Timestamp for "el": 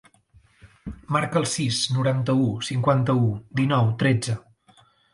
1.41-1.45